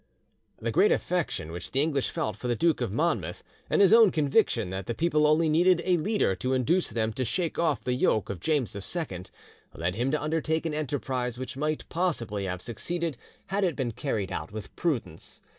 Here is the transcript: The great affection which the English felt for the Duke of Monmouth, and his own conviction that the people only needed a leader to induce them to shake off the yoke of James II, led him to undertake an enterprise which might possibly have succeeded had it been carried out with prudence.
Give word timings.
The 0.59 0.71
great 0.71 0.91
affection 0.91 1.51
which 1.51 1.69
the 1.69 1.79
English 1.79 2.09
felt 2.09 2.35
for 2.35 2.47
the 2.47 2.55
Duke 2.55 2.81
of 2.81 2.91
Monmouth, 2.91 3.43
and 3.69 3.83
his 3.83 3.93
own 3.93 4.09
conviction 4.09 4.71
that 4.71 4.87
the 4.87 4.95
people 4.95 5.27
only 5.27 5.47
needed 5.47 5.79
a 5.85 5.95
leader 5.97 6.33
to 6.37 6.53
induce 6.53 6.87
them 6.87 7.13
to 7.13 7.23
shake 7.23 7.59
off 7.59 7.83
the 7.83 7.93
yoke 7.93 8.27
of 8.27 8.39
James 8.39 8.75
II, 8.75 9.25
led 9.75 9.93
him 9.93 10.09
to 10.09 10.19
undertake 10.19 10.65
an 10.65 10.73
enterprise 10.73 11.37
which 11.37 11.55
might 11.55 11.87
possibly 11.89 12.45
have 12.45 12.63
succeeded 12.63 13.15
had 13.45 13.63
it 13.63 13.75
been 13.75 13.91
carried 13.91 14.31
out 14.31 14.51
with 14.51 14.75
prudence. 14.75 15.39